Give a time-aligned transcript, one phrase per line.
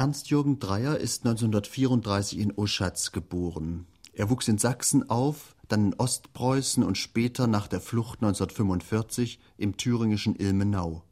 [0.00, 3.86] Ernst-Jürgen Dreyer ist 1934 in Oschatz geboren.
[4.14, 9.76] Er wuchs in Sachsen auf, dann in Ostpreußen und später nach der Flucht 1945 im
[9.76, 11.04] thüringischen Ilmenau.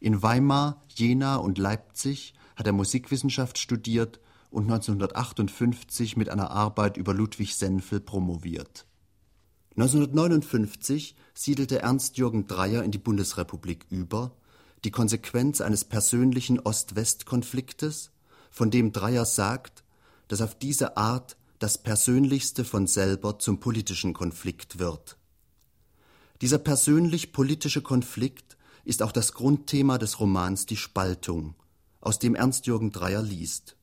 [0.00, 4.18] In Weimar, Jena und Leipzig hat er Musikwissenschaft studiert
[4.50, 8.86] und 1958 mit einer Arbeit über Ludwig Senfel promoviert.
[9.76, 14.32] 1959 siedelte Ernst-Jürgen Dreyer in die Bundesrepublik über,
[14.82, 18.10] die Konsequenz eines persönlichen Ost-West-Konfliktes,
[18.56, 19.84] von dem Dreyer sagt,
[20.28, 25.18] dass auf diese Art das Persönlichste von selber zum politischen Konflikt wird.
[26.40, 28.56] Dieser persönlich-politische Konflikt
[28.86, 31.54] ist auch das Grundthema des Romans Die Spaltung,
[32.00, 33.76] aus dem Ernst-Jürgen Dreyer liest.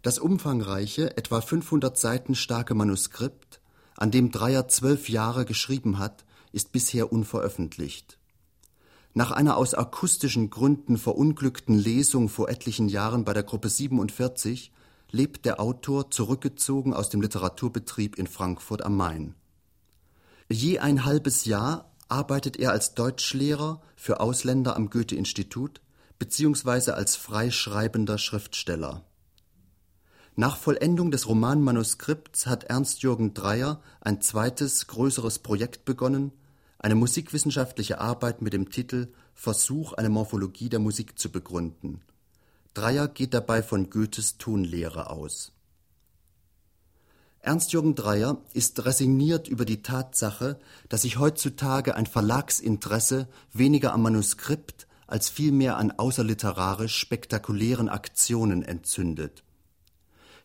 [0.00, 3.60] Das umfangreiche, etwa 500 Seiten starke Manuskript,
[3.96, 8.17] an dem Dreyer zwölf Jahre geschrieben hat, ist bisher unveröffentlicht.
[9.14, 14.72] Nach einer aus akustischen Gründen verunglückten Lesung vor etlichen Jahren bei der Gruppe 47
[15.10, 19.34] lebt der Autor zurückgezogen aus dem Literaturbetrieb in Frankfurt am Main.
[20.50, 25.80] Je ein halbes Jahr arbeitet er als Deutschlehrer für Ausländer am Goethe-Institut
[26.18, 29.04] beziehungsweise als freischreibender Schriftsteller.
[30.36, 36.32] Nach Vollendung des Romanmanuskripts hat Ernst-Jürgen Dreyer ein zweites, größeres Projekt begonnen,
[36.78, 42.00] eine musikwissenschaftliche Arbeit mit dem Titel Versuch, eine Morphologie der Musik zu begründen.
[42.74, 45.52] Dreyer geht dabei von Goethes Tonlehre aus.
[47.40, 54.86] Ernst-Jürgen Dreyer ist resigniert über die Tatsache, dass sich heutzutage ein Verlagsinteresse weniger am Manuskript
[55.06, 59.42] als vielmehr an außerliterarisch spektakulären Aktionen entzündet.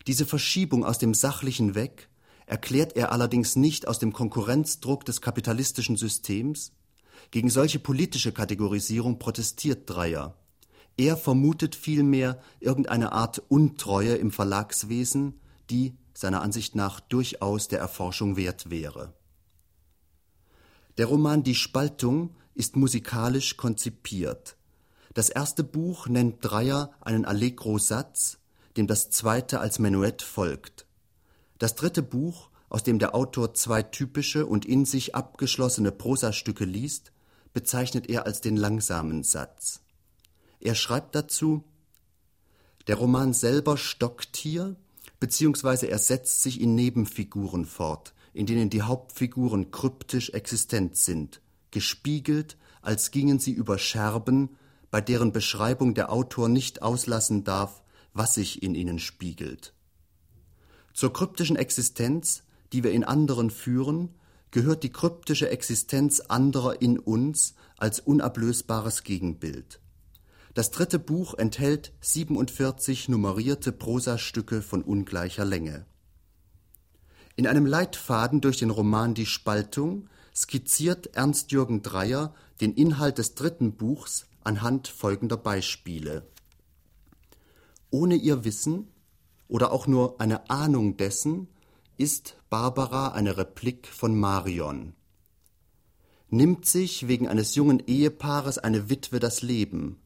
[0.06, 2.08] Diese Verschiebung aus dem Sachlichen weg
[2.46, 6.72] erklärt er allerdings nicht aus dem Konkurrenzdruck des kapitalistischen Systems.
[7.30, 10.36] Gegen solche politische Kategorisierung protestiert Dreyer.
[10.96, 18.36] Er vermutet vielmehr irgendeine Art Untreue im Verlagswesen, die seiner Ansicht nach durchaus der Erforschung
[18.36, 19.12] wert wäre.
[20.96, 24.56] Der Roman Die Spaltung ist musikalisch konzipiert.
[25.12, 28.38] Das erste Buch nennt Dreyer einen Allegro-Satz,
[28.76, 30.83] dem das zweite als Menuett folgt.
[31.58, 37.12] Das dritte Buch, aus dem der Autor zwei typische und in sich abgeschlossene Prosastücke liest,
[37.52, 39.80] bezeichnet er als den langsamen Satz.
[40.60, 41.62] Er schreibt dazu
[42.86, 44.76] Der Roman selber stockt hier,
[45.20, 51.40] beziehungsweise er setzt sich in Nebenfiguren fort, in denen die Hauptfiguren kryptisch existent sind,
[51.70, 54.56] gespiegelt, als gingen sie über Scherben,
[54.90, 57.82] bei deren Beschreibung der Autor nicht auslassen darf,
[58.12, 59.73] was sich in ihnen spiegelt.
[60.94, 64.14] Zur kryptischen Existenz, die wir in anderen führen,
[64.52, 69.80] gehört die kryptische Existenz anderer in uns als unablösbares Gegenbild.
[70.54, 75.84] Das dritte Buch enthält 47 nummerierte Prosastücke von ungleicher Länge.
[77.34, 83.72] In einem Leitfaden durch den Roman Die Spaltung skizziert Ernst-Jürgen Dreyer den Inhalt des dritten
[83.72, 86.24] Buchs anhand folgender Beispiele
[87.94, 88.88] ohne ihr Wissen
[89.48, 91.48] oder auch nur eine Ahnung dessen
[91.96, 94.94] ist Barbara eine Replik von Marion.
[96.28, 99.98] Nimmt sich wegen eines jungen Ehepaares eine Witwe das Leben,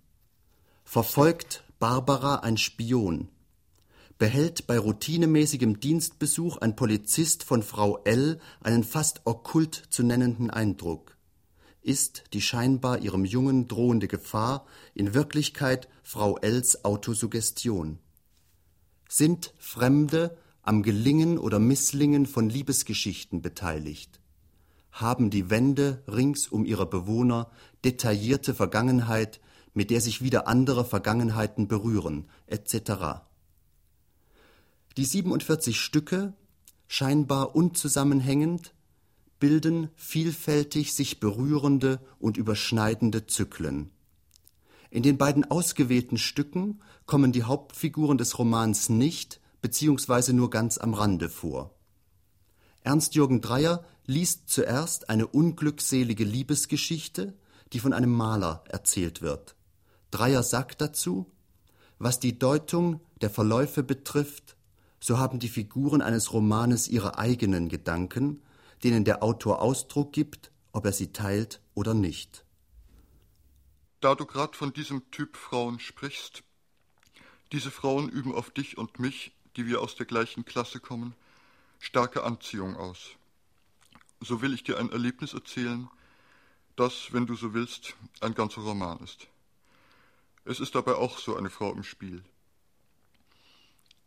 [0.84, 3.28] verfolgt Barbara ein Spion,
[4.18, 11.18] behält bei routinemäßigem Dienstbesuch ein Polizist von Frau L einen fast okkult zu nennenden Eindruck
[11.88, 17.98] ist die scheinbar ihrem Jungen drohende Gefahr in Wirklichkeit Frau Ls Autosuggestion?
[19.10, 24.20] Sind Fremde am Gelingen oder Misslingen von Liebesgeschichten beteiligt?
[24.92, 27.50] Haben die Wände rings um ihre Bewohner
[27.86, 29.40] detaillierte Vergangenheit,
[29.72, 33.22] mit der sich wieder andere Vergangenheiten berühren, etc.
[34.98, 36.34] Die 47 Stücke,
[36.86, 38.74] scheinbar unzusammenhängend,
[39.40, 43.90] bilden vielfältig sich berührende und überschneidende Zyklen.
[44.90, 50.94] In den beiden ausgewählten Stücken kommen die Hauptfiguren des Romans nicht beziehungsweise nur ganz am
[50.94, 51.74] Rande vor.
[52.82, 57.34] Ernst-Jürgen Dreyer liest zuerst eine unglückselige Liebesgeschichte,
[57.72, 59.56] die von einem Maler erzählt wird.
[60.10, 61.26] Dreyer sagt dazu,
[61.98, 64.56] was die Deutung der Verläufe betrifft,
[65.00, 68.40] so haben die Figuren eines Romanes ihre eigenen Gedanken,
[68.84, 72.44] denen der Autor Ausdruck gibt, ob er sie teilt oder nicht.
[74.00, 76.44] Da du gerade von diesem Typ Frauen sprichst,
[77.50, 81.14] diese Frauen üben auf dich und mich, die wir aus der gleichen Klasse kommen,
[81.80, 83.10] starke Anziehung aus.
[84.20, 85.88] So will ich dir ein Erlebnis erzählen,
[86.76, 89.26] das, wenn du so willst, ein ganzer Roman ist.
[90.44, 92.22] Es ist dabei auch so eine Frau im Spiel.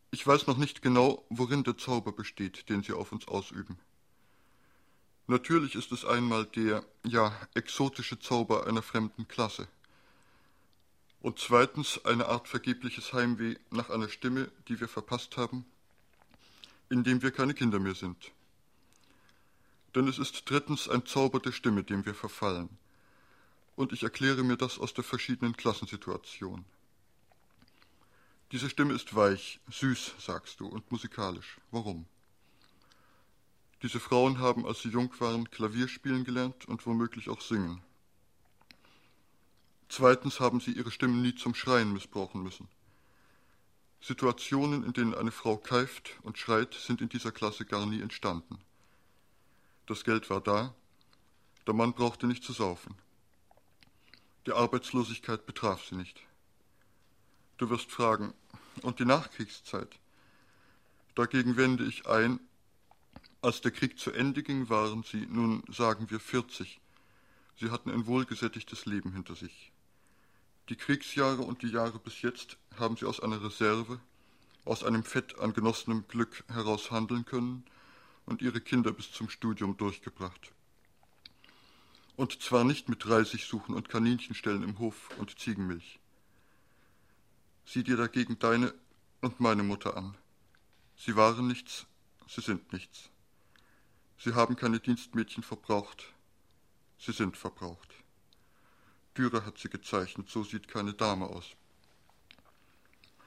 [0.10, 3.78] Ich weiß noch nicht genau, worin der Zauber besteht, den Sie auf uns ausüben.
[5.28, 9.68] Natürlich ist es einmal der, ja, exotische Zauber einer fremden Klasse.
[11.22, 15.66] Und zweitens eine Art vergebliches Heimweh nach einer Stimme, die wir verpasst haben,
[16.90, 18.32] indem wir keine Kinder mehr sind.
[19.94, 22.70] Denn es ist drittens ein Zauber der Stimme, dem wir verfallen.
[23.76, 26.66] Und ich erkläre mir das aus der verschiedenen Klassensituation.
[28.52, 31.58] Diese Stimme ist weich, süß, sagst du, und musikalisch.
[31.72, 32.06] Warum?
[33.84, 37.82] Diese Frauen haben, als sie jung waren, Klavier spielen gelernt und womöglich auch singen.
[39.92, 42.70] Zweitens haben sie ihre Stimmen nie zum Schreien missbrauchen müssen.
[44.00, 48.58] Situationen, in denen eine Frau keift und schreit, sind in dieser Klasse gar nie entstanden.
[49.88, 50.74] Das Geld war da,
[51.68, 52.96] der Mann brauchte nicht zu saufen.
[54.46, 56.22] Die Arbeitslosigkeit betraf sie nicht.
[57.58, 58.34] Du wirst fragen,
[58.84, 60.00] und die Nachkriegszeit?
[61.16, 62.40] Dagegen wende ich ein,
[63.42, 66.80] als der Krieg zu Ende ging, waren sie, nun sagen wir 40.
[67.60, 69.71] Sie hatten ein wohlgesättigtes Leben hinter sich.
[70.72, 74.00] Die Kriegsjahre und die Jahre bis jetzt haben sie aus einer Reserve,
[74.64, 77.66] aus einem Fett an genossenem Glück heraus handeln können
[78.26, 80.54] und ihre Kinder bis zum Studium durchgebracht.
[82.16, 86.00] Und zwar nicht mit Reisigsuchen und Kaninchenstellen im Hof und Ziegenmilch.
[87.66, 88.74] Sieh dir dagegen deine
[89.20, 90.16] und meine Mutter an.
[90.96, 91.86] Sie waren nichts,
[92.30, 93.10] sie sind nichts.
[94.18, 96.14] Sie haben keine Dienstmädchen verbraucht,
[96.98, 97.91] sie sind verbraucht.
[99.18, 101.56] Dürer hat sie gezeichnet, so sieht keine Dame aus.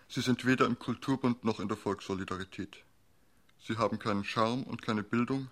[0.09, 2.85] Sie sind weder im Kulturbund noch in der Volkssolidarität.
[3.61, 5.51] Sie haben keinen Charme und keine Bildung,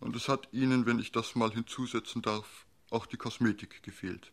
[0.00, 4.32] und es hat ihnen, wenn ich das mal hinzusetzen darf, auch die Kosmetik gefehlt.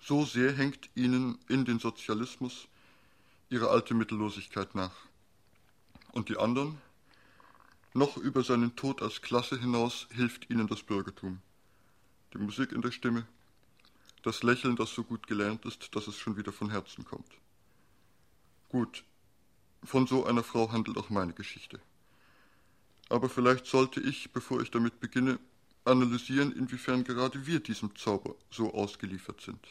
[0.00, 2.68] So sehr hängt ihnen in den Sozialismus
[3.48, 4.94] ihre alte Mittellosigkeit nach.
[6.12, 6.80] Und die anderen?
[7.92, 11.42] Noch über seinen Tod als Klasse hinaus hilft ihnen das Bürgertum.
[12.32, 13.26] Die Musik in der Stimme,
[14.22, 17.30] das Lächeln, das so gut gelernt ist, dass es schon wieder von Herzen kommt.
[18.68, 19.04] Gut,
[19.82, 21.80] von so einer Frau handelt auch meine Geschichte.
[23.08, 25.40] Aber vielleicht sollte ich, bevor ich damit beginne,
[25.84, 29.66] analysieren, inwiefern gerade wir diesem Zauber so ausgeliefert sind.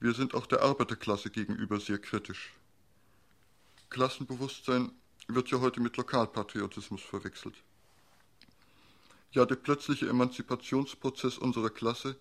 [0.00, 2.52] Wir sind auch der Arbeiterklasse gegenüber sehr kritisch.
[3.90, 4.92] Klassenbewusstsein
[5.28, 7.56] wird ja heute mit Lokalpatriotismus verwechselt.
[9.34, 12.16] Ja, der plötzliche Emanzipationsprozess unserer Klasse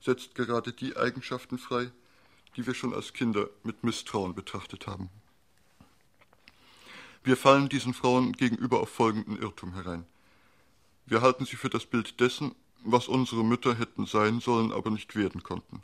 [0.00, 1.90] setzt gerade die Eigenschaften frei,
[2.56, 5.08] die wir schon als Kinder mit Misstrauen betrachtet haben.
[7.24, 10.04] Wir fallen diesen Frauen gegenüber auf folgenden Irrtum herein.
[11.06, 12.54] Wir halten sie für das Bild dessen,
[12.84, 15.82] was unsere Mütter hätten sein sollen, aber nicht werden konnten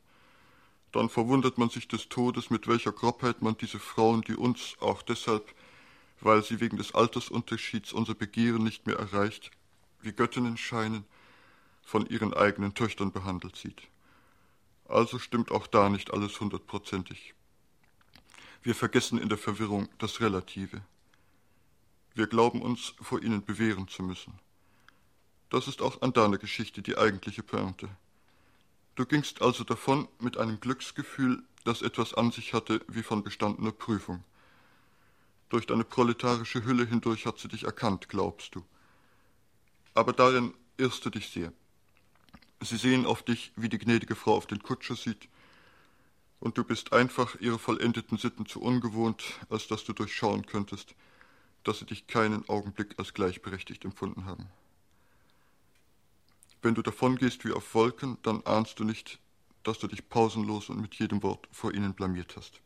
[0.93, 5.03] dann verwundert man sich des Todes, mit welcher Grobheit man diese Frauen, die uns auch
[5.03, 5.53] deshalb,
[6.21, 9.51] weil sie wegen des Altersunterschieds unser Begehren nicht mehr erreicht,
[10.03, 11.05] wie Göttinnen scheinen,
[11.83, 13.83] von ihren eigenen Töchtern behandelt sieht.
[14.89, 17.35] Also stimmt auch da nicht alles hundertprozentig.
[18.63, 20.83] Wir vergessen in der Verwirrung das Relative.
[22.15, 24.39] Wir glauben uns vor ihnen bewähren zu müssen.
[25.51, 27.89] Das ist auch an deiner Geschichte die eigentliche Pointe.
[28.95, 33.73] Du gingst also davon mit einem Glücksgefühl, das etwas an sich hatte wie von bestandener
[33.73, 34.23] Prüfung.
[35.49, 38.65] Durch deine proletarische Hülle hindurch hat sie dich erkannt, glaubst du.
[39.95, 41.53] Aber darin irrst du dich sehr.
[42.61, 45.29] Sie sehen auf dich, wie die gnädige Frau auf den Kutscher sieht,
[46.43, 50.97] und du bist einfach ihre vollendeten Sitten zu ungewohnt, als dass du durchschauen könntest,
[51.63, 54.49] dass sie dich keinen Augenblick als gleichberechtigt empfunden haben.
[56.61, 59.21] Wenn du davongehst wie auf Wolken, dann ahnst du nicht,
[59.63, 62.61] dass du dich pausenlos und mit jedem Wort vor ihnen blamiert hast.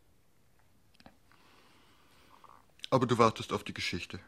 [2.88, 4.20] Aber du wartest auf die Geschichte.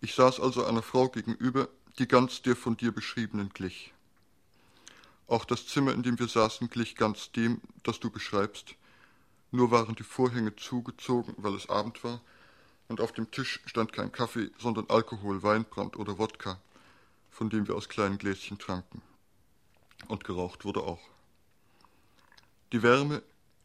[0.00, 1.68] Ich saß also einer Frau gegenüber,
[1.98, 3.92] die ganz der von dir beschriebenen glich.
[5.26, 8.74] Auch das Zimmer, in dem wir saßen, glich ganz dem, das du beschreibst,
[9.50, 12.20] nur waren die Vorhänge zugezogen, weil es Abend war,
[12.88, 16.58] und auf dem Tisch stand kein Kaffee, sondern Alkohol, Weinbrand oder Wodka
[17.32, 19.02] von dem wir aus kleinen Gläschen tranken.
[20.06, 21.00] Und geraucht wurde auch.
[22.72, 23.22] Die Wärme,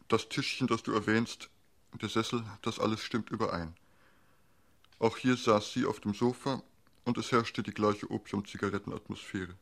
[0.07, 1.50] das Tischchen, das du erwähnst,
[2.01, 3.75] der Sessel, das alles stimmt überein.
[5.00, 6.63] Auch hier saß sie auf dem Sofa
[7.07, 9.55] und es herrschte die gleiche Opium-Zigarettenatmosphäre.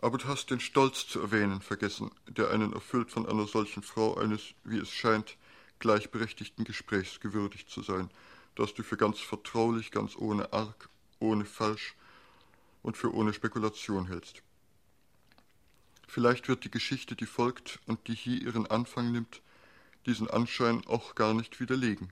[0.00, 4.16] Aber du hast den Stolz zu erwähnen vergessen, der einen erfüllt von einer solchen Frau
[4.16, 5.36] eines, wie es scheint,
[5.80, 8.10] gleichberechtigten Gesprächs gewürdigt zu sein,
[8.54, 11.94] das du für ganz vertraulich, ganz ohne Arg, ohne Falsch
[12.82, 14.42] und für ohne Spekulation hältst.
[16.08, 19.42] Vielleicht wird die Geschichte, die folgt und die hier ihren Anfang nimmt,
[20.06, 22.10] diesen Anschein auch gar nicht widerlegen.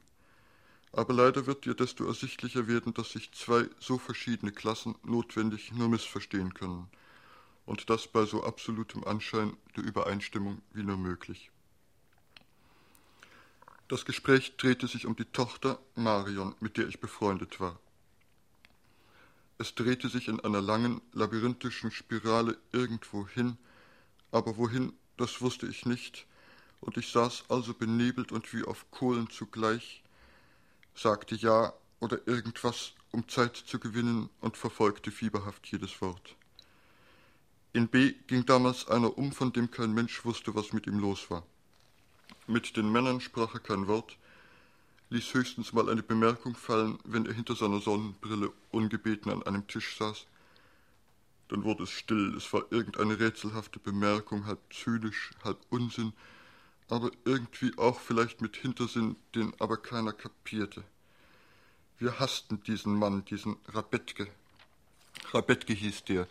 [0.92, 5.88] Aber leider wird dir desto ersichtlicher werden, dass sich zwei so verschiedene Klassen notwendig nur
[5.88, 6.88] missverstehen können,
[7.64, 11.50] und das bei so absolutem Anschein der Übereinstimmung wie nur möglich.
[13.86, 17.78] Das Gespräch drehte sich um die Tochter Marion, mit der ich befreundet war.
[19.58, 23.58] Es drehte sich in einer langen, labyrinthischen Spirale irgendwo hin,
[24.30, 26.26] aber wohin, das wusste ich nicht,
[26.80, 30.02] und ich saß also benebelt und wie auf Kohlen zugleich,
[31.00, 36.36] sagte ja oder irgendwas, um Zeit zu gewinnen, und verfolgte fieberhaft jedes Wort.
[37.72, 41.30] In B ging damals einer um, von dem kein Mensch wusste, was mit ihm los
[41.30, 41.42] war.
[42.46, 44.18] Mit den Männern sprach er kein Wort,
[45.08, 49.96] ließ höchstens mal eine Bemerkung fallen, wenn er hinter seiner Sonnenbrille ungebeten an einem Tisch
[49.96, 50.26] saß.
[51.48, 56.12] Dann wurde es still, es war irgendeine rätselhafte Bemerkung, halb zynisch, halb Unsinn,
[56.90, 60.84] aber irgendwie auch vielleicht mit Hintersinn, den aber keiner kapierte.
[61.98, 64.26] Wir hassten diesen Mann, diesen Rabetke.
[65.32, 66.26] Rabetke hieß der.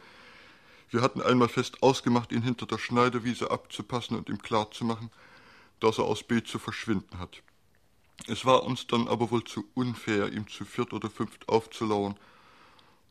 [0.90, 5.12] Wir hatten einmal fest ausgemacht, ihn hinter der Schneiderwiese abzupassen und ihm klarzumachen,
[5.80, 7.44] dass er aus B zu verschwinden hat.
[8.28, 12.18] Es war uns dann aber wohl zu unfair, ihm zu viert oder fünft aufzulauern.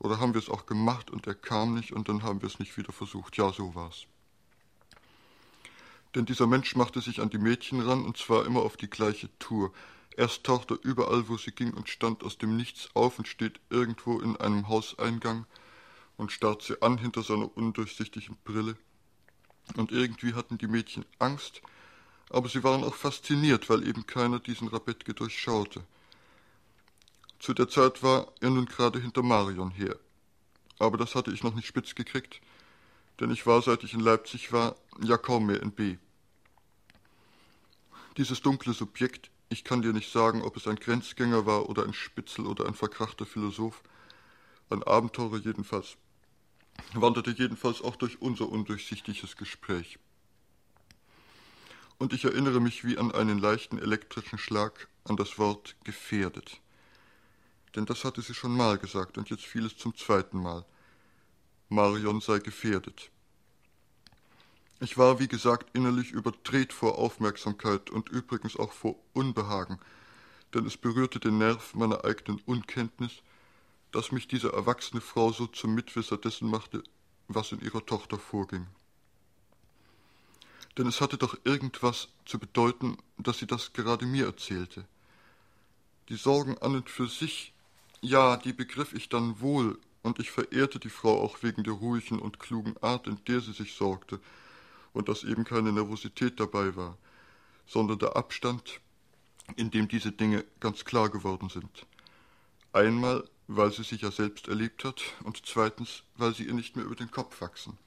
[0.01, 2.59] Oder haben wir es auch gemacht und er kam nicht und dann haben wir es
[2.59, 3.37] nicht wieder versucht.
[3.37, 4.07] Ja, so war's.
[6.19, 9.31] Denn dieser Mensch machte sich an die Mädchen ran und zwar immer auf die gleiche
[9.39, 9.73] Tour.
[10.17, 13.61] Erst tauchte er überall, wo sie ging und stand aus dem Nichts auf und steht
[13.71, 15.47] irgendwo in einem Hauseingang
[16.17, 18.77] und starrt sie an hinter seiner undurchsichtigen Brille.
[19.77, 21.63] Und irgendwie hatten die Mädchen Angst,
[22.31, 25.85] aber sie waren auch fasziniert, weil eben keiner diesen Rabetke durchschaute.
[27.39, 29.97] Zu der Zeit war er nun gerade hinter Marion her.
[30.81, 32.41] Aber das hatte ich noch nicht spitz gekriegt,
[33.21, 35.97] denn ich war, seit ich in Leipzig war, ja kaum mehr in B.
[38.19, 41.95] Dieses dunkle Subjekt, ich kann dir nicht sagen, ob es ein Grenzgänger war oder ein
[41.95, 43.83] Spitzel oder ein verkrachter Philosoph,
[44.69, 45.97] ein Abenteurer jedenfalls,
[46.93, 49.99] wanderte jedenfalls auch durch unser undurchsichtiges Gespräch
[51.99, 56.61] und ich erinnere mich wie an einen leichten elektrischen Schlag an das Wort gefährdet.
[57.75, 60.65] Denn das hatte sie schon mal gesagt, und jetzt fiel es zum zweiten Mal.
[61.69, 63.11] Marion sei gefährdet.
[64.81, 69.79] Ich war, wie gesagt, innerlich überdreht vor Aufmerksamkeit und übrigens auch vor Unbehagen,
[70.55, 73.23] denn es berührte den Nerv meiner eigenen Unkenntnis,
[73.91, 76.83] dass mich diese erwachsene Frau so zum Mitwisser dessen machte,
[77.27, 78.67] was in ihrer Tochter vorging
[80.79, 84.87] denn es hatte doch irgendwas zu bedeuten, dass sie das gerade mir erzählte.
[86.09, 87.53] Die Sorgen an und für sich,
[88.01, 92.21] ja, die begriff ich dann wohl, und ich verehrte die Frau auch wegen der ruhigen
[92.21, 94.21] und klugen Art, in der sie sich sorgte,
[94.99, 96.99] und dass eben keine Nervosität dabei war,
[97.69, 98.81] sondern der Abstand,
[99.55, 101.87] in dem diese Dinge ganz klar geworden sind.
[102.73, 106.85] Einmal, weil sie sich ja selbst erlebt hat, und zweitens, weil sie ihr nicht mehr
[106.85, 107.79] über den Kopf wachsen.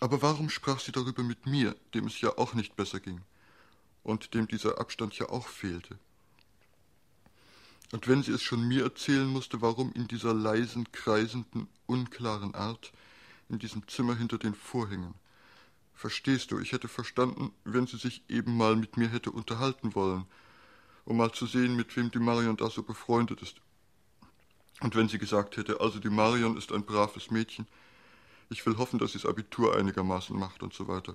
[0.00, 3.22] Aber warum sprach sie darüber mit mir, dem es ja auch nicht besser ging
[4.02, 5.98] und dem dieser Abstand ja auch fehlte?
[7.90, 12.92] Und wenn sie es schon mir erzählen musste, warum in dieser leisen, kreisenden, unklaren Art,
[13.50, 15.14] in diesem Zimmer hinter den Vorhängen?
[15.94, 20.24] Verstehst du, ich hätte verstanden, wenn sie sich eben mal mit mir hätte unterhalten wollen,
[21.04, 23.60] um mal zu sehen, mit wem die Marion da so befreundet ist.
[24.80, 27.66] Und wenn sie gesagt hätte, also die Marion ist ein braves Mädchen,
[28.48, 31.14] ich will hoffen, dass sie das Abitur einigermaßen macht und so weiter.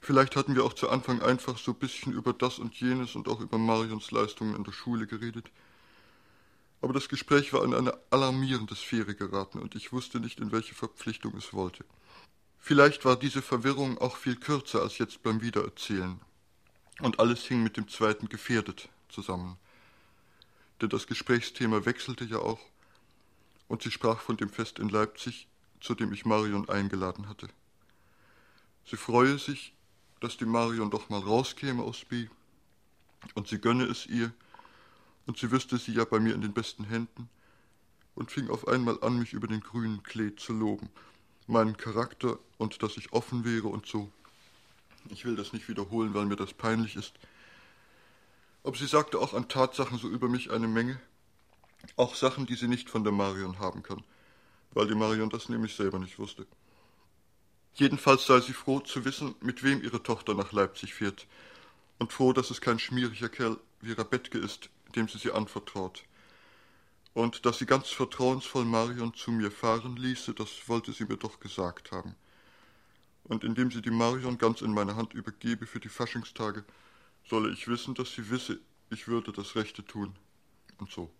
[0.00, 3.28] Vielleicht hatten wir auch zu Anfang einfach so ein bisschen über das und jenes und
[3.28, 5.50] auch über Marions Leistungen in der Schule geredet.
[6.82, 10.74] Aber das Gespräch war in eine alarmierende Sphäre geraten und ich wusste nicht, in welche
[10.74, 11.84] Verpflichtung es wollte.
[12.58, 16.20] Vielleicht war diese Verwirrung auch viel kürzer als jetzt beim Wiedererzählen.
[17.00, 19.56] Und alles hing mit dem zweiten gefährdet zusammen.
[20.80, 22.60] Denn das Gesprächsthema wechselte ja auch
[23.68, 25.48] und sie sprach von dem Fest in Leipzig,
[25.80, 27.48] zu dem ich Marion eingeladen hatte.
[28.84, 29.72] Sie freue sich,
[30.20, 32.28] dass die Marion doch mal rauskäme aus B,
[33.34, 34.32] und sie gönne es ihr,
[35.26, 37.28] und sie wüsste sie ja bei mir in den besten Händen,
[38.14, 40.90] und fing auf einmal an, mich über den grünen Klee zu loben,
[41.46, 44.10] meinen Charakter und dass ich offen wäre und so.
[45.08, 47.14] Ich will das nicht wiederholen, weil mir das peinlich ist.
[48.64, 51.00] Aber sie sagte auch an Tatsachen so über mich eine Menge,
[51.96, 54.04] auch Sachen, die sie nicht von der Marion haben kann,
[54.72, 56.46] weil die Marion das nämlich selber nicht wusste.
[57.74, 61.26] Jedenfalls sei sie froh zu wissen, mit wem ihre Tochter nach Leipzig fährt,
[61.98, 66.04] und froh, dass es kein schmieriger Kerl wie Rabetke ist, dem sie sie anvertraut.
[67.14, 71.40] Und dass sie ganz vertrauensvoll Marion zu mir fahren ließe, das wollte sie mir doch
[71.40, 72.14] gesagt haben.
[73.24, 76.64] Und indem sie die Marion ganz in meine Hand übergebe für die Faschingstage,
[77.28, 80.14] solle ich wissen, dass sie wisse, ich würde das Rechte tun.
[80.78, 81.10] Und so.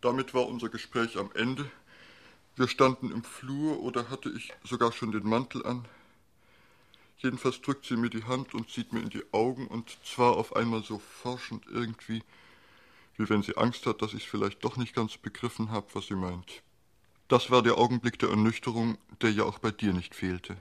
[0.00, 1.68] Damit war unser Gespräch am Ende.
[2.56, 5.86] Wir standen im Flur oder hatte ich sogar schon den Mantel an.
[7.18, 10.54] Jedenfalls drückt sie mir die Hand und sieht mir in die Augen und zwar auf
[10.54, 12.22] einmal so forschend irgendwie,
[13.16, 16.14] wie wenn sie Angst hat, dass ich vielleicht doch nicht ganz begriffen habe, was sie
[16.14, 16.62] meint.
[17.26, 20.56] Das war der Augenblick der Ernüchterung, der ja auch bei dir nicht fehlte.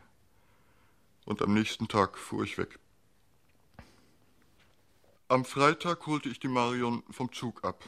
[1.25, 2.79] Und am nächsten Tag fuhr ich weg.
[5.29, 7.83] Am Freitag holte ich die Marion vom Zug ab.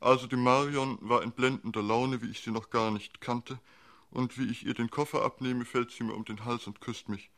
[0.00, 3.58] Also die Marion war in blendender Laune, wie ich sie noch gar nicht kannte,
[4.10, 7.08] und wie ich ihr den Koffer abnehme, fällt sie mir um den Hals und küsst
[7.08, 7.30] mich.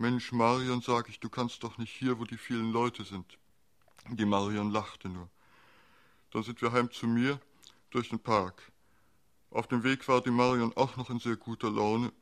[0.00, 3.36] Mensch, Marion, sag ich, du kannst doch nicht hier, wo die vielen Leute sind.
[4.08, 5.28] Die Marion lachte nur.
[6.30, 7.38] Dann sind wir heim zu mir
[7.90, 8.72] durch den Park.
[9.50, 12.14] Auf dem Weg war die Marion auch noch in sehr guter Laune,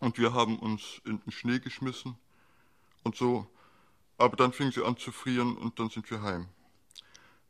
[0.00, 2.16] und wir haben uns in den Schnee geschmissen
[3.02, 3.46] und so,
[4.16, 6.48] aber dann fing sie an zu frieren und dann sind wir heim.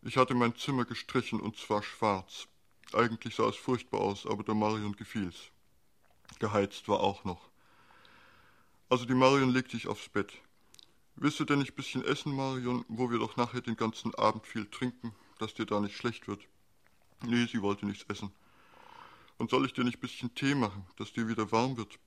[0.03, 2.49] Ich hatte mein Zimmer gestrichen und zwar schwarz.
[2.95, 5.53] Eigentlich sah es furchtbar aus, aber der Marion gefiel's.
[6.41, 7.52] Geheizt war auch noch.
[8.93, 10.35] Also die Marion legte ich aufs Bett.
[11.17, 14.67] Willst du denn nicht bisschen essen, Marion, wo wir doch nachher den ganzen Abend viel
[14.67, 16.47] trinken, dass dir da nicht schlecht wird?
[17.25, 18.31] Nee, sie wollte nichts essen.
[19.39, 21.99] Und soll ich dir nicht bisschen Tee machen, dass dir wieder warm wird?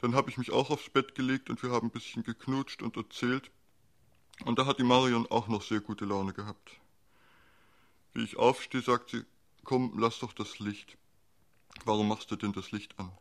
[0.00, 2.96] Dann habe ich mich auch aufs Bett gelegt und wir haben ein bisschen geknutscht und
[2.96, 3.52] erzählt,
[4.46, 6.72] und da hat die Marion auch noch sehr gute Laune gehabt.
[8.14, 9.22] Wie ich aufstehe, sagt sie,
[9.62, 10.98] komm, lass doch das Licht.
[11.84, 13.12] Warum machst du denn das Licht an?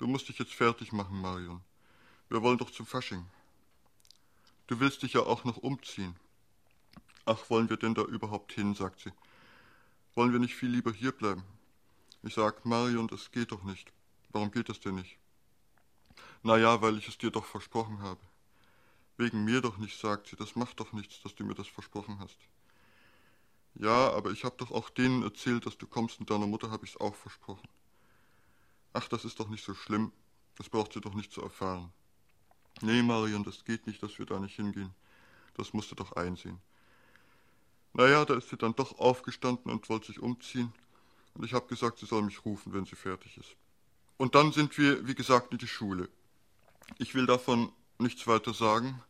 [0.00, 1.60] Du musst dich jetzt fertig machen, Marion.
[2.30, 3.26] Wir wollen doch zum Fasching.
[4.66, 6.16] Du willst dich ja auch noch umziehen.
[7.26, 9.12] Ach, wollen wir denn da überhaupt hin, sagt sie.
[10.14, 11.44] Wollen wir nicht viel lieber hier bleiben?
[12.22, 13.92] Ich sag, Marion, das geht doch nicht.
[14.30, 15.18] Warum geht das denn nicht?
[16.42, 18.22] Na ja, weil ich es dir doch versprochen habe.
[19.18, 22.18] Wegen mir doch nicht, sagt sie, das macht doch nichts, dass du mir das versprochen
[22.20, 22.38] hast.
[23.74, 26.82] Ja, aber ich hab doch auch denen erzählt, dass du kommst und deiner Mutter hab
[26.84, 27.68] ich's auch versprochen.
[28.92, 30.12] Ach, das ist doch nicht so schlimm,
[30.56, 31.92] das braucht sie doch nicht zu erfahren.
[32.80, 34.94] Nee, Marion, das geht nicht, dass wir da nicht hingehen.
[35.54, 36.58] Das musst du doch einsehen.
[37.92, 40.72] Naja, da ist sie dann doch aufgestanden und wollte sich umziehen,
[41.34, 43.56] und ich hab gesagt, sie soll mich rufen, wenn sie fertig ist.
[44.16, 46.08] Und dann sind wir, wie gesagt, in die Schule.
[46.98, 49.00] Ich will davon nichts weiter sagen,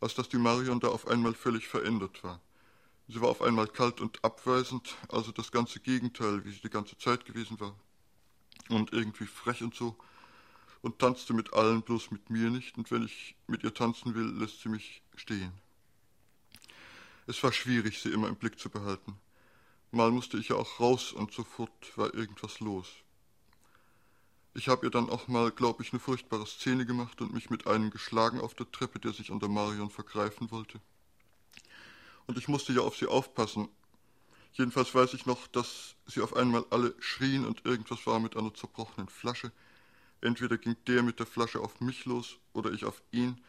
[0.00, 2.40] als dass die Marion da auf einmal völlig verändert war.
[3.08, 6.96] Sie war auf einmal kalt und abweisend, also das ganze Gegenteil, wie sie die ganze
[6.98, 7.74] Zeit gewesen war.
[8.68, 9.96] Und irgendwie frech und so.
[10.80, 12.76] Und tanzte mit allen, bloß mit mir nicht.
[12.76, 15.52] Und wenn ich mit ihr tanzen will, lässt sie mich stehen.
[17.26, 19.16] Es war schwierig, sie immer im Blick zu behalten.
[19.92, 22.88] Mal musste ich ja auch raus und sofort war irgendwas los.
[24.54, 27.66] Ich habe ihr dann auch mal, glaub ich, eine furchtbare Szene gemacht und mich mit
[27.66, 30.80] einem geschlagen auf der Treppe, der sich an der Marion vergreifen wollte.
[32.26, 33.68] Und ich musste ja auf sie aufpassen.
[34.54, 38.52] Jedenfalls weiß ich noch, dass sie auf einmal alle schrien und irgendwas war mit einer
[38.52, 39.50] zerbrochenen Flasche.
[40.20, 43.40] Entweder ging der mit der Flasche auf mich los oder ich auf ihn.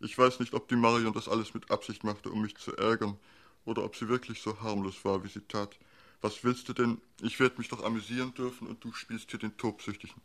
[0.00, 3.16] Ich weiß nicht, ob die Marion das alles mit Absicht machte, um mich zu ärgern,
[3.64, 5.78] oder ob sie wirklich so harmlos war, wie sie tat.
[6.20, 7.00] Was willst du denn?
[7.22, 10.20] Ich werde mich doch amüsieren dürfen und du spielst hier den Tobsüchtigen.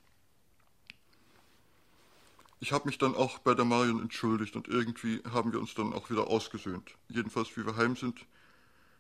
[2.60, 5.94] Ich habe mich dann auch bei der Marion entschuldigt und irgendwie haben wir uns dann
[5.94, 6.92] auch wieder ausgesöhnt.
[7.08, 8.26] Jedenfalls, wie wir heim sind,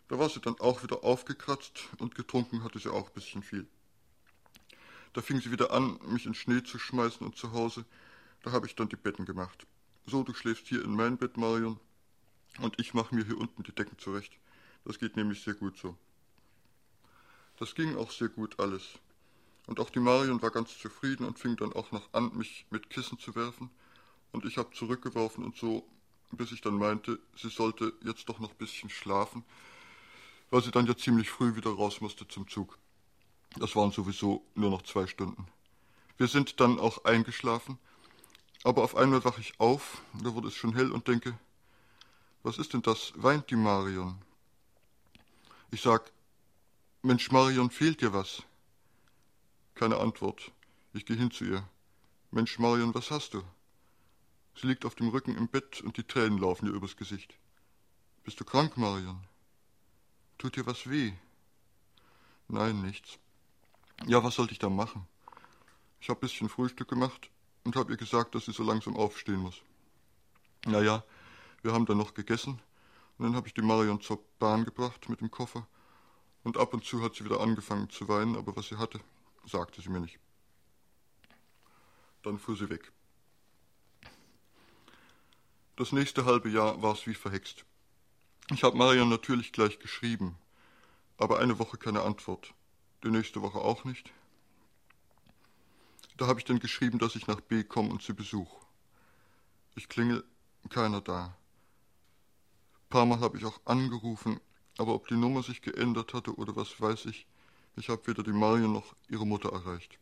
[0.09, 3.67] da war sie dann auch wieder aufgekratzt und getrunken hatte sie auch ein bisschen viel.
[5.13, 7.85] Da fing sie wieder an, mich in Schnee zu schmeißen und zu Hause,
[8.43, 9.65] da habe ich dann die Betten gemacht.
[10.05, 11.79] So, du schläfst hier in mein Bett, Marion,
[12.59, 14.33] und ich mache mir hier unten die Decken zurecht.
[14.83, 15.95] Das geht nämlich sehr gut so.
[17.57, 18.99] Das ging auch sehr gut alles.
[19.67, 22.89] Und auch die Marion war ganz zufrieden und fing dann auch noch an, mich mit
[22.89, 23.69] Kissen zu werfen.
[24.31, 25.87] Und ich habe zurückgeworfen und so,
[26.31, 29.43] bis ich dann meinte, sie sollte jetzt doch noch ein bisschen schlafen,
[30.49, 32.77] weil sie dann ja ziemlich früh wieder raus musste zum Zug.
[33.57, 35.47] Das waren sowieso nur noch zwei Stunden.
[36.17, 37.79] Wir sind dann auch eingeschlafen,
[38.63, 41.37] aber auf einmal wache ich auf, da wurde es schon hell und denke,
[42.43, 43.13] was ist denn das?
[43.15, 44.21] Weint die Marion?
[45.71, 46.11] Ich sag,
[47.01, 48.43] Mensch, Marion, fehlt dir was?
[49.75, 50.51] Keine Antwort.
[50.93, 51.69] Ich gehe hin zu ihr.
[52.31, 53.43] Mensch, Marion, was hast du?
[54.55, 57.35] Sie liegt auf dem Rücken im Bett und die Tränen laufen ihr übers Gesicht.
[58.23, 59.28] Bist du krank, Marion?
[60.39, 61.11] Tut dir was weh?
[62.47, 63.19] Nein, nichts.
[64.07, 65.05] Ja, was sollte ich da machen?
[65.99, 67.29] Ich habe bisschen Frühstück gemacht
[67.65, 69.61] und habe ihr gesagt, dass sie so langsam aufstehen muss.
[70.65, 71.03] Na ja,
[71.61, 72.61] wir haben dann noch gegessen
[73.17, 75.67] und dann habe ich die Marion zur Bahn gebracht mit dem Koffer
[76.45, 79.01] und ab und zu hat sie wieder angefangen zu weinen, aber was sie hatte,
[79.45, 80.19] sagte sie mir nicht.
[82.23, 82.93] Dann fuhr sie weg.
[85.75, 87.65] Das nächste halbe Jahr war es wie verhext.
[88.51, 90.35] Ich habe Marion natürlich gleich geschrieben,
[91.17, 92.55] aber eine Woche keine Antwort.
[93.03, 94.11] Die nächste Woche auch nicht.
[96.17, 98.57] Da habe ich dann geschrieben, dass ich nach B komme und sie besuche.
[99.75, 100.23] Ich klingel,
[100.69, 101.25] keiner da.
[101.25, 104.39] Ein paar Mal habe ich auch angerufen,
[104.79, 107.27] aber ob die Nummer sich geändert hatte oder was weiß ich,
[107.75, 109.99] ich habe weder die Marion noch ihre Mutter erreicht.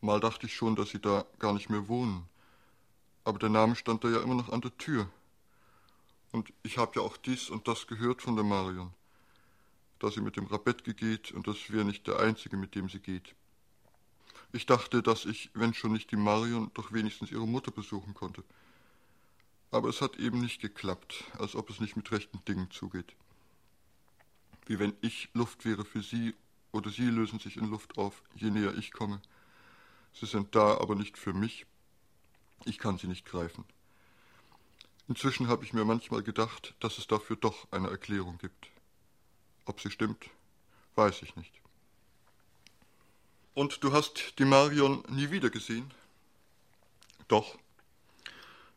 [0.00, 2.26] Mal dachte ich schon, dass sie da gar nicht mehr wohnen,
[3.22, 5.10] aber der Name stand da ja immer noch an der Tür.
[6.36, 8.92] Und ich habe ja auch dies und das gehört von der Marion,
[10.00, 13.00] dass sie mit dem Rabetke geht und das wäre nicht der einzige, mit dem sie
[13.00, 13.34] geht.
[14.52, 18.44] Ich dachte, dass ich, wenn schon nicht die Marion, doch wenigstens ihre Mutter besuchen konnte.
[19.70, 23.16] Aber es hat eben nicht geklappt, als ob es nicht mit rechten Dingen zugeht.
[24.66, 26.34] Wie wenn ich Luft wäre für sie
[26.70, 29.22] oder sie lösen sich in Luft auf, je näher ich komme.
[30.12, 31.64] Sie sind da, aber nicht für mich.
[32.66, 33.64] Ich kann sie nicht greifen.
[35.08, 38.68] Inzwischen habe ich mir manchmal gedacht, dass es dafür doch eine Erklärung gibt.
[39.64, 40.30] Ob sie stimmt,
[40.96, 41.52] weiß ich nicht.
[43.54, 45.92] Und du hast die Marion nie wieder gesehen?
[47.28, 47.56] Doch.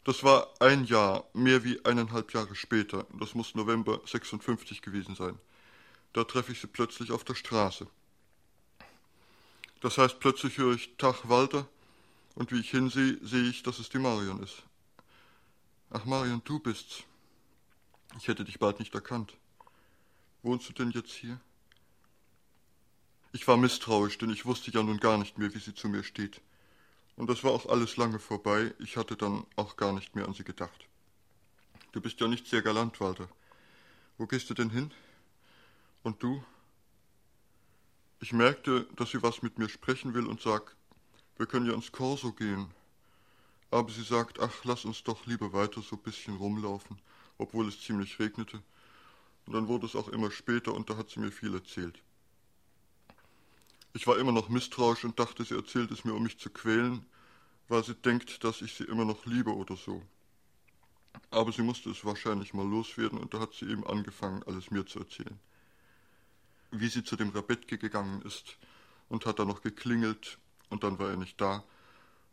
[0.04, 3.06] Das war ein Jahr, mehr wie eineinhalb Jahre später.
[3.20, 5.38] Das muss November 56 gewesen sein.
[6.14, 7.88] Da treffe ich sie plötzlich auf der Straße.
[9.82, 11.68] Das heißt, plötzlich höre ich Tag Walter
[12.36, 14.64] und wie ich hinsehe, sehe ich, dass es die Marion ist.
[15.92, 17.04] Ach Marion, du bist's.
[18.18, 19.36] Ich hätte dich bald nicht erkannt.
[20.44, 21.40] Wohnst du denn jetzt hier?
[23.32, 26.04] Ich war misstrauisch, denn ich wusste ja nun gar nicht mehr, wie sie zu mir
[26.04, 26.42] steht.
[27.16, 30.34] Und das war auch alles lange vorbei, ich hatte dann auch gar nicht mehr an
[30.34, 30.88] sie gedacht.
[31.92, 33.28] Du bist ja nicht sehr galant, Walter.
[34.20, 34.92] Wo gehst du denn hin?
[36.04, 36.44] Und du?
[38.20, 40.76] Ich merkte, dass sie was mit mir sprechen will und sag,
[41.38, 42.72] wir können ja ins Korso gehen.
[43.72, 47.00] Aber sie sagt, ach, lass uns doch lieber weiter so ein bisschen rumlaufen,
[47.38, 48.64] obwohl es ziemlich regnete.
[49.46, 52.02] Und dann wurde es auch immer später und da hat sie mir viel erzählt.
[53.94, 57.06] Ich war immer noch misstrauisch und dachte, sie erzählt es mir, um mich zu quälen,
[57.68, 60.02] weil sie denkt, dass ich sie immer noch liebe oder so.
[61.32, 64.86] Aber sie musste es wahrscheinlich mal loswerden und da hat sie eben angefangen, alles mir
[64.86, 65.40] zu erzählen.
[66.72, 68.58] Wie sie zu dem Rabetke gegangen ist
[69.10, 70.38] und hat da noch geklingelt
[70.70, 71.64] und dann war er nicht da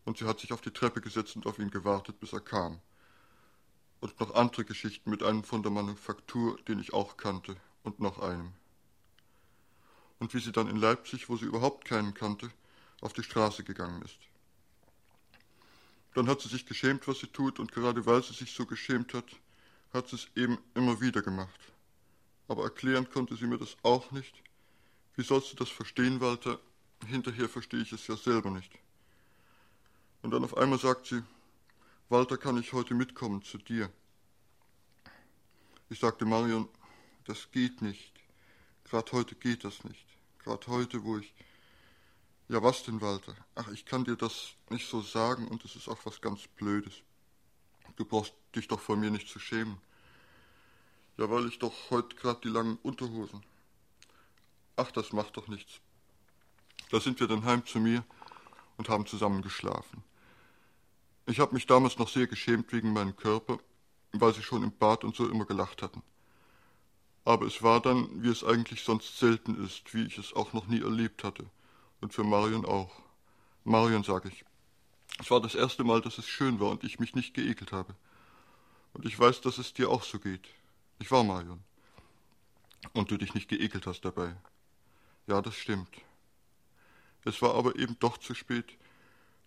[0.06, 2.80] und sie hat sich auf die Treppe gesetzt und auf ihn gewartet, bis er kam.
[4.00, 8.18] Und noch andere Geschichten mit einem von der Manufaktur, den ich auch kannte, und noch
[8.18, 8.54] einem
[10.18, 12.50] und wie sie dann in Leipzig, wo sie überhaupt keinen kannte,
[13.00, 14.18] auf die Straße gegangen ist.
[16.14, 19.12] Dann hat sie sich geschämt, was sie tut, und gerade weil sie sich so geschämt
[19.12, 19.36] hat,
[19.92, 21.60] hat sie es eben immer wieder gemacht.
[22.48, 24.34] Aber erklären konnte sie mir das auch nicht.
[25.14, 26.58] Wie sollst du das verstehen, Walter?
[27.06, 28.72] Hinterher verstehe ich es ja selber nicht.
[30.26, 31.22] Und dann auf einmal sagt sie,
[32.08, 33.88] Walter, kann ich heute mitkommen zu dir?
[35.88, 36.68] Ich sagte Marion,
[37.26, 38.12] das geht nicht.
[38.82, 40.04] Gerade heute geht das nicht.
[40.42, 41.32] Gerade heute, wo ich.
[42.48, 43.36] Ja, was denn, Walter?
[43.54, 46.94] Ach, ich kann dir das nicht so sagen und es ist auch was ganz Blödes.
[47.94, 49.78] Du brauchst dich doch vor mir nicht zu schämen.
[51.18, 53.44] Ja, weil ich doch heute gerade die langen Unterhosen.
[54.74, 55.78] Ach, das macht doch nichts.
[56.90, 58.02] Da sind wir dann heim zu mir
[58.76, 60.02] und haben zusammen geschlafen.
[61.26, 63.58] Ich habe mich damals noch sehr geschämt wegen meinem Körper,
[64.12, 66.02] weil sie schon im Bad und so immer gelacht hatten.
[67.24, 70.68] Aber es war dann, wie es eigentlich sonst selten ist, wie ich es auch noch
[70.68, 71.44] nie erlebt hatte.
[72.00, 73.02] Und für Marion auch.
[73.64, 74.44] Marion, sag ich.
[75.18, 77.96] Es war das erste Mal, dass es schön war und ich mich nicht geekelt habe.
[78.92, 80.48] Und ich weiß, dass es dir auch so geht.
[81.00, 81.60] Ich war Marion.
[82.92, 84.36] Und du dich nicht geekelt hast dabei.
[85.26, 85.90] Ja, das stimmt.
[87.24, 88.76] Es war aber eben doch zu spät.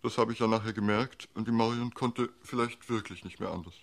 [0.02, 3.74] Das habe ich ja nachher gemerkt und die Marion konnte vielleicht wirklich nicht mehr anders.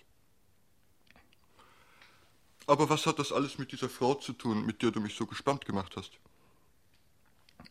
[2.66, 5.26] Aber was hat das alles mit dieser Frau zu tun, mit der du mich so
[5.26, 6.18] gespannt gemacht hast?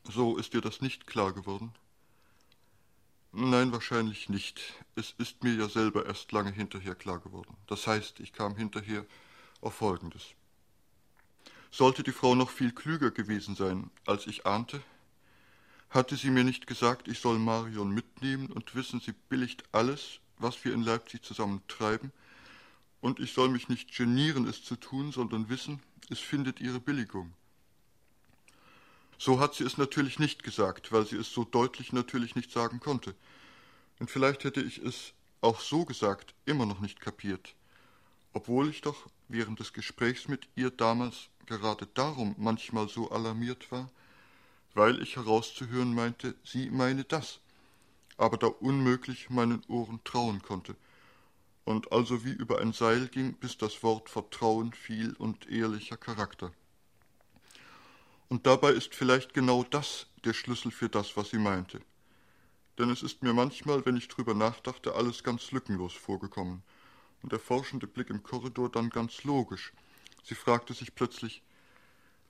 [0.06, 1.74] So ist dir das nicht klar geworden?
[3.32, 4.62] Nein, wahrscheinlich nicht.
[4.96, 7.56] Es ist mir ja selber erst lange hinterher klar geworden.
[7.68, 9.06] Das heißt, ich kam hinterher
[9.62, 10.34] auf Folgendes.
[11.70, 14.82] Sollte die Frau noch viel klüger gewesen sein, als ich ahnte,
[15.90, 20.64] hatte sie mir nicht gesagt, ich soll Marion mitnehmen und wissen, sie billigt alles, was
[20.66, 22.12] wir in Leipzig zusammen treiben,
[23.00, 27.34] und ich soll mich nicht genieren, es zu tun, sondern wissen, es findet ihre Billigung.
[29.20, 32.80] So hat sie es natürlich nicht gesagt, weil sie es so deutlich natürlich nicht sagen
[32.80, 33.16] konnte.
[34.00, 37.56] Und vielleicht hätte ich es auch so gesagt immer noch nicht kapiert,
[38.34, 43.90] obwohl ich doch während des Gesprächs mit ihr damals gerade darum manchmal so alarmiert war,
[44.78, 47.40] weil ich herauszuhören meinte, sie meine das,
[48.16, 50.76] aber da unmöglich meinen Ohren trauen konnte,
[51.66, 56.52] und also wie über ein Seil ging, bis das Wort Vertrauen fiel und ehrlicher Charakter.
[58.30, 61.82] Und dabei ist vielleicht genau das der Schlüssel für das, was sie meinte.
[62.78, 66.62] Denn es ist mir manchmal, wenn ich drüber nachdachte, alles ganz lückenlos vorgekommen
[67.24, 69.74] und der forschende Blick im Korridor dann ganz logisch.
[70.24, 71.42] Sie fragte sich plötzlich,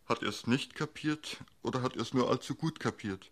[0.08, 3.32] hat er es nicht kapiert oder hat er es nur allzu gut kapiert?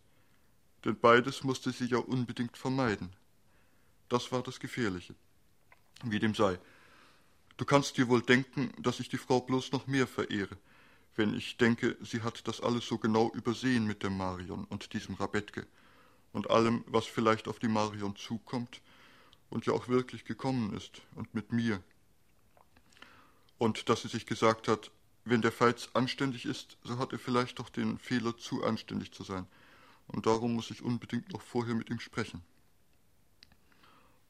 [0.83, 3.15] Denn beides musste sie ja unbedingt vermeiden.
[4.09, 5.15] Das war das Gefährliche
[6.03, 6.59] wie dem sei.
[7.57, 10.57] Du kannst dir wohl denken, dass ich die Frau bloß noch mehr verehre,
[11.15, 15.15] wenn ich denke, sie hat das alles so genau übersehen mit dem Marion und diesem
[15.15, 15.65] Rabetke
[16.33, 18.81] und allem, was vielleicht auf die Marion zukommt
[19.49, 21.81] und ja auch wirklich gekommen ist und mit mir.
[23.57, 24.91] Und dass sie sich gesagt hat,
[25.25, 29.23] wenn der Feiz anständig ist, so hat er vielleicht doch den Fehler, zu anständig zu
[29.23, 29.47] sein,
[30.07, 32.43] und darum muss ich unbedingt noch vorher mit ihm sprechen.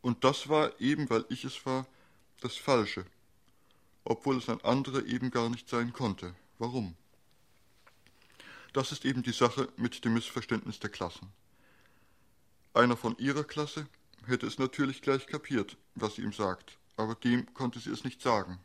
[0.02, 1.86] Und das war eben, weil ich es war,
[2.42, 3.06] das Falsche,
[4.04, 6.34] obwohl es ein anderer eben gar nicht sein konnte.
[6.60, 6.96] Warum?
[8.72, 11.32] Das ist eben die Sache mit dem Missverständnis der Klassen.
[12.74, 13.88] Einer von ihrer Klasse
[14.26, 18.22] hätte es natürlich gleich kapiert, was sie ihm sagt, aber dem konnte sie es nicht
[18.22, 18.60] sagen.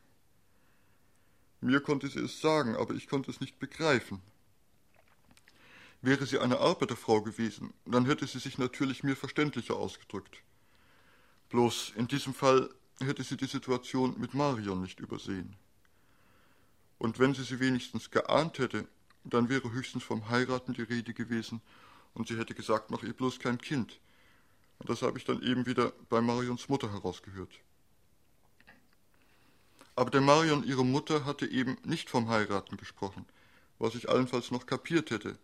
[1.60, 4.20] Mir konnte sie es sagen, aber ich konnte es nicht begreifen.
[6.02, 10.42] Wäre sie eine Arbeiterfrau gewesen, dann hätte sie sich natürlich mir verständlicher ausgedrückt.
[11.50, 12.70] Bloß in diesem Fall
[13.00, 15.56] hätte sie die Situation mit Marion nicht übersehen.
[16.98, 18.86] Und wenn sie sie wenigstens geahnt hätte,
[19.24, 21.60] dann wäre höchstens vom Heiraten die Rede gewesen
[22.14, 24.00] und sie hätte gesagt, mach ihr bloß kein Kind.
[24.78, 27.60] Und das habe ich dann eben wieder bei Marions Mutter herausgehört.
[30.00, 33.26] Aber der Marion, ihre Mutter, hatte eben nicht vom Heiraten gesprochen,
[33.78, 35.38] was ich allenfalls noch kapiert hätte.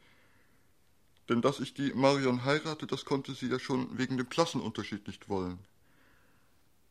[1.29, 5.29] Denn dass ich die Marion heirate, das konnte sie ja schon wegen dem Klassenunterschied nicht
[5.29, 5.59] wollen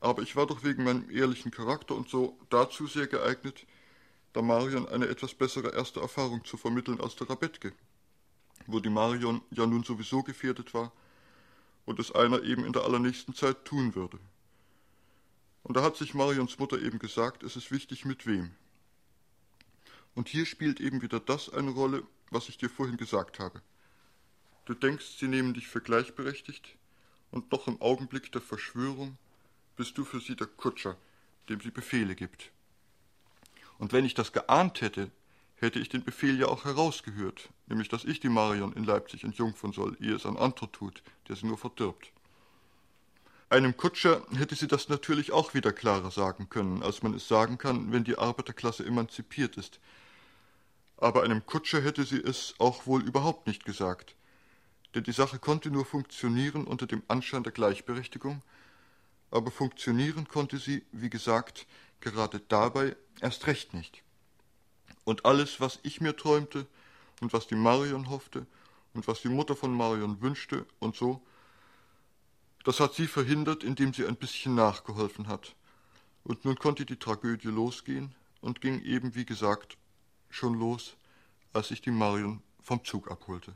[0.05, 3.65] aber ich war doch wegen meinem ehrlichen Charakter und so dazu sehr geeignet,
[4.33, 7.73] da Marion eine etwas bessere erste Erfahrung zu vermitteln als der Rabetke,
[8.67, 10.91] wo die Marion ja nun sowieso gefährdet war
[11.85, 14.19] und es einer eben in der allernächsten Zeit tun würde.
[15.65, 18.51] Und da hat sich Marions Mutter eben gesagt, es ist wichtig mit wem.
[20.13, 23.63] Und hier spielt eben wieder das eine Rolle, was ich dir vorhin gesagt habe.
[24.65, 26.77] Du denkst, sie nehmen dich für gleichberechtigt,
[27.31, 29.17] und doch im Augenblick der Verschwörung
[29.75, 30.97] bist du für sie der Kutscher,
[31.49, 32.51] dem sie Befehle gibt.
[33.79, 35.09] Und wenn ich das geahnt hätte,
[35.55, 39.73] hätte ich den Befehl ja auch herausgehört, nämlich dass ich die Marion in Leipzig entjungfern
[39.73, 42.11] soll, ehe es ein anderer tut, der sie nur verdirbt.
[43.49, 47.59] Einem Kutscher hätte sie das natürlich auch wieder klarer sagen können, als man es sagen
[47.59, 49.79] kann, wenn die Arbeiterklasse emanzipiert ist.
[50.97, 54.15] Aber einem Kutscher hätte sie es auch wohl überhaupt nicht gesagt,
[54.95, 58.41] denn die Sache konnte nur funktionieren unter dem Anschein der Gleichberechtigung,
[59.29, 61.67] aber funktionieren konnte sie, wie gesagt,
[61.99, 64.01] gerade dabei erst recht nicht.
[65.03, 66.65] Und alles, was ich mir träumte
[67.21, 68.47] und was die Marion hoffte
[68.95, 71.21] und was die Mutter von Marion wünschte und so,
[72.65, 75.55] das hat sie verhindert, indem sie ein bisschen nachgeholfen hat.
[76.23, 79.77] Und nun konnte die Tragödie losgehen und ging eben, wie gesagt,
[80.31, 80.97] schon los,
[81.53, 83.53] als ich die Marion vom Zug abholte.